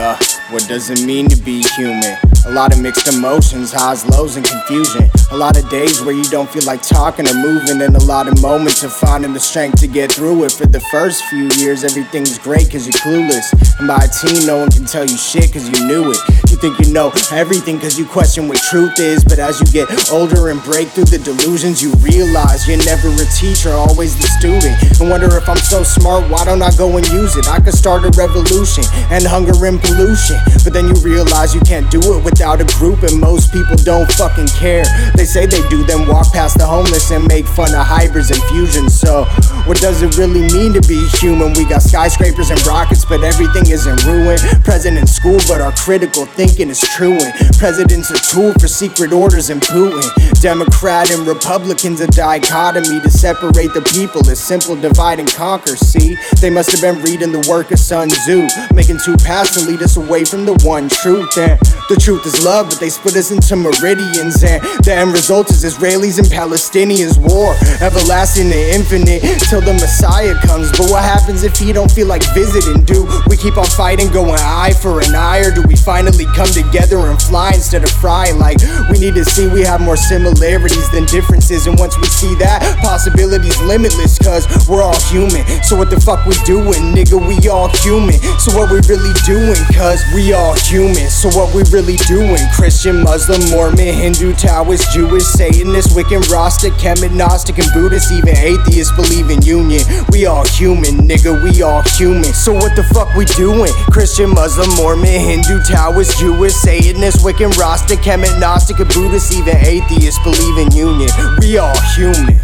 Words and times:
Yeah, 0.00 0.16
what 0.48 0.66
does 0.66 0.88
it 0.88 1.04
mean 1.04 1.28
to 1.28 1.36
be 1.36 1.60
human? 1.76 2.29
A 2.46 2.50
lot 2.50 2.72
of 2.72 2.80
mixed 2.80 3.06
emotions, 3.06 3.72
highs, 3.72 4.06
lows, 4.06 4.36
and 4.36 4.44
confusion. 4.44 5.10
A 5.30 5.36
lot 5.36 5.56
of 5.56 5.68
days 5.68 6.00
where 6.00 6.14
you 6.14 6.24
don't 6.24 6.48
feel 6.48 6.64
like 6.64 6.82
talking 6.82 7.28
or 7.28 7.34
moving, 7.34 7.82
and 7.82 7.94
a 7.94 8.04
lot 8.04 8.28
of 8.28 8.40
moments 8.40 8.82
of 8.82 8.92
finding 8.92 9.32
the 9.32 9.40
strength 9.40 9.78
to 9.80 9.86
get 9.86 10.10
through 10.10 10.44
it. 10.44 10.52
For 10.52 10.66
the 10.66 10.80
first 10.90 11.22
few 11.24 11.48
years, 11.58 11.84
everything's 11.84 12.38
great 12.38 12.70
cause 12.70 12.86
you're 12.86 12.94
clueless. 12.94 13.52
And 13.78 13.86
by 13.86 14.04
a 14.04 14.08
teen, 14.08 14.46
no 14.46 14.58
one 14.58 14.70
can 14.70 14.86
tell 14.86 15.04
you 15.04 15.16
shit 15.16 15.52
cause 15.52 15.68
you 15.68 15.86
knew 15.86 16.10
it. 16.10 16.18
You 16.50 16.56
think 16.56 16.78
you 16.80 16.92
know 16.92 17.12
everything 17.30 17.78
cause 17.78 17.98
you 17.98 18.06
question 18.06 18.48
what 18.48 18.58
truth 18.58 18.98
is, 18.98 19.22
but 19.22 19.38
as 19.38 19.60
you 19.60 19.66
get 19.66 19.86
older 20.10 20.48
and 20.48 20.62
break 20.64 20.88
through 20.88 21.12
the 21.12 21.18
delusions, 21.18 21.82
you 21.82 21.92
realize 22.00 22.66
you're 22.66 22.82
never 22.84 23.08
a 23.08 23.26
teacher, 23.36 23.70
always 23.70 24.16
the 24.16 24.26
student. 24.40 24.74
And 25.00 25.10
wonder 25.10 25.28
if 25.36 25.48
I'm 25.48 25.60
so 25.60 25.82
smart, 25.82 26.28
why 26.30 26.44
don't 26.44 26.62
I 26.62 26.74
go 26.76 26.96
and 26.96 27.06
use 27.08 27.36
it? 27.36 27.48
I 27.48 27.60
could 27.60 27.74
start 27.74 28.04
a 28.04 28.10
revolution 28.16 28.84
and 29.12 29.24
hunger 29.24 29.54
and 29.66 29.80
pollution. 29.80 30.40
But 30.64 30.72
then 30.72 30.88
you 30.88 30.94
realize 31.04 31.54
you 31.54 31.60
can't 31.60 31.88
do 31.90 32.00
it 32.16 32.24
without 32.30 32.60
a 32.60 32.68
group, 32.78 33.02
and 33.02 33.20
most 33.20 33.52
people 33.52 33.76
don't 33.76 34.10
fucking 34.12 34.48
care. 34.48 34.84
They 35.14 35.24
say 35.24 35.46
they 35.46 35.66
do, 35.68 35.84
then 35.84 36.06
walk 36.06 36.32
past 36.32 36.58
the 36.58 36.66
homeless 36.66 37.10
and 37.10 37.26
make 37.26 37.46
fun 37.46 37.74
of 37.74 37.84
hybrids 37.84 38.30
and 38.30 38.42
fusions. 38.44 38.98
So, 38.98 39.24
what 39.66 39.78
does 39.80 40.02
it 40.02 40.16
really 40.16 40.46
mean 40.54 40.72
to 40.74 40.80
be 40.86 41.06
human? 41.18 41.52
We 41.54 41.64
got 41.64 41.82
skyscrapers 41.82 42.50
and 42.50 42.60
rockets, 42.66 43.04
but 43.04 43.24
everything 43.24 43.68
is 43.70 43.86
in 43.86 43.96
ruin. 44.06 44.38
Present 44.62 44.96
in 44.96 45.06
school, 45.06 45.38
but 45.48 45.60
our 45.60 45.72
critical 45.72 46.24
thinking 46.24 46.70
is 46.70 46.80
truant. 46.80 47.34
President's 47.58 48.10
a 48.10 48.18
tool 48.32 48.52
for 48.54 48.68
secret 48.68 49.12
orders 49.12 49.50
and 49.50 49.60
Putin. 49.60 50.06
Democrat 50.40 51.10
and 51.10 51.26
Republicans 51.26 52.00
a 52.00 52.06
dichotomy 52.06 53.00
to 53.00 53.10
separate 53.10 53.74
the 53.74 53.82
people. 53.92 54.22
It's 54.30 54.40
simple 54.40 54.76
divide 54.76 55.18
and 55.18 55.28
conquer. 55.28 55.76
See, 55.76 56.16
they 56.40 56.50
must 56.50 56.70
have 56.70 56.80
been 56.80 57.02
reading 57.02 57.32
the 57.32 57.46
work 57.50 57.70
of 57.70 57.78
Sun 57.78 58.08
Tzu, 58.08 58.48
making 58.74 58.98
two 59.04 59.16
paths 59.18 59.54
to 59.54 59.68
lead 59.68 59.82
us 59.82 59.96
away 59.96 60.24
from 60.24 60.46
the 60.46 60.54
one 60.64 60.88
truth. 60.88 61.36
And 61.36 61.58
the 61.88 61.96
truth 61.96 62.19
is 62.26 62.44
love, 62.44 62.68
but 62.68 62.80
they 62.80 62.88
split 62.88 63.16
us 63.16 63.30
into 63.30 63.56
meridians. 63.56 64.42
And 64.42 64.62
the 64.84 64.92
end 64.94 65.12
result 65.12 65.50
is 65.50 65.64
Israelis 65.64 66.18
and 66.18 66.28
Palestinians 66.28 67.18
war, 67.18 67.54
everlasting 67.80 68.52
and 68.52 68.66
infinite 68.74 69.22
till 69.48 69.60
the 69.60 69.74
Messiah 69.74 70.34
comes. 70.46 70.70
But 70.72 70.90
what 70.90 71.02
happens 71.02 71.42
if 71.42 71.56
he 71.56 71.72
don't 71.72 71.90
feel 71.90 72.06
like 72.06 72.22
visiting? 72.34 72.84
Do 72.84 73.06
we 73.28 73.36
keep 73.36 73.56
on 73.56 73.66
fighting, 73.66 74.08
going 74.12 74.40
eye 74.40 74.72
for 74.72 75.00
an 75.00 75.14
eye, 75.14 75.40
or 75.40 75.50
do 75.50 75.62
we 75.62 75.76
finally 75.76 76.26
come 76.36 76.48
together 76.48 76.98
and 77.08 77.20
fly 77.20 77.52
instead 77.54 77.84
of 77.84 77.90
fry? 77.90 78.30
Like 78.32 78.58
we 78.90 78.98
need 78.98 79.14
to 79.14 79.24
see 79.24 79.48
we 79.48 79.62
have 79.62 79.80
more 79.80 79.96
similarities 79.96 80.90
than 80.90 81.04
differences, 81.06 81.66
and 81.66 81.78
once 81.78 81.96
we 81.98 82.06
see 82.06 82.34
that, 82.36 82.62
possibilities 82.82 83.60
limitless. 83.62 84.18
Cause 84.18 84.46
we're 84.68 84.82
all 84.82 84.98
human. 85.08 85.44
So 85.62 85.76
what 85.76 85.90
the 85.90 86.00
fuck 86.00 86.26
we 86.26 86.34
doing, 86.44 86.92
nigga? 86.94 87.16
We 87.16 87.48
all 87.48 87.68
human. 87.80 88.18
So 88.38 88.56
what 88.56 88.70
we 88.70 88.80
really 88.88 89.14
doing? 89.24 89.56
Cause 89.72 90.02
we 90.14 90.32
all 90.32 90.54
human. 90.54 91.08
So 91.08 91.28
what 91.30 91.54
we 91.54 91.62
really 91.70 91.96
doing? 92.10 92.42
Christian, 92.52 93.02
Muslim, 93.02 93.38
Mormon, 93.50 93.94
Hindu, 93.94 94.34
Taoist, 94.34 94.90
Jewish, 94.92 95.22
Satanist, 95.22 95.94
Wiccan, 95.94 96.28
Rasta, 96.28 96.70
Kemet, 96.70 97.14
Gnostic, 97.14 97.58
and 97.58 97.70
Buddhist, 97.72 98.10
even 98.10 98.36
atheists 98.36 98.90
believe 98.96 99.30
in 99.30 99.40
union. 99.42 99.82
We 100.10 100.26
all 100.26 100.44
human, 100.46 101.06
nigga, 101.06 101.38
we 101.42 101.62
all 101.62 101.82
human. 101.94 102.34
So 102.34 102.52
what 102.52 102.74
the 102.74 102.82
fuck 102.82 103.14
we 103.14 103.24
doing? 103.38 103.72
Christian, 103.94 104.30
Muslim, 104.30 104.68
Mormon, 104.74 105.06
Hindu, 105.06 105.62
Taoist, 105.62 106.18
Jewish, 106.18 106.54
Satanist, 106.54 107.24
Wiccan, 107.24 107.56
Rasta, 107.56 107.94
Kemet, 107.94 108.40
Gnostic, 108.40 108.80
and 108.80 108.88
Buddhist, 108.90 109.32
even 109.32 109.56
atheists 109.58 110.20
believe 110.24 110.58
in 110.58 110.72
union. 110.74 111.10
We 111.38 111.58
all 111.58 111.78
human. 111.94 112.40